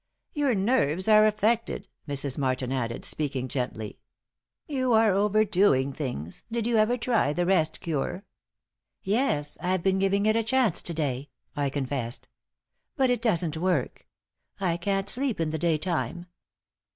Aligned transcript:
"Your 0.33 0.55
nerves 0.55 1.07
are 1.07 1.27
affected," 1.27 1.87
Mrs. 2.07 2.35
Martin 2.35 2.71
added, 2.71 3.05
speaking 3.05 3.47
gently. 3.47 3.99
"You 4.65 4.93
are 4.93 5.11
overdoing 5.13 5.93
things. 5.93 6.43
Did 6.51 6.65
you 6.65 6.77
ever 6.77 6.97
try 6.97 7.33
the 7.33 7.45
rest 7.45 7.81
cure?" 7.81 8.25
"Yes. 9.03 9.59
I've 9.61 9.83
been 9.83 9.99
giving 9.99 10.25
it 10.25 10.35
a 10.35 10.43
chance 10.43 10.81
to 10.81 10.95
day," 10.95 11.29
I 11.55 11.69
confessed. 11.69 12.27
"But 12.95 13.11
it 13.11 13.21
doesn't 13.21 13.57
work. 13.57 14.07
I 14.59 14.75
can't 14.75 15.07
sleep 15.07 15.39
in 15.39 15.51
the 15.51 15.59
daytime. 15.59 16.25